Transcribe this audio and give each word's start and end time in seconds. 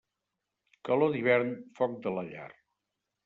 Calor 0.89 1.11
d'hivern, 1.15 1.53
foc 1.81 1.93
de 2.07 2.13
la 2.17 2.23
llar. 2.31 2.49